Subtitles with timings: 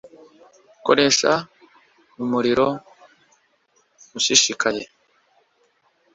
[0.85, 1.31] koresha
[2.21, 2.67] umuriro
[4.17, 4.83] ushishikaye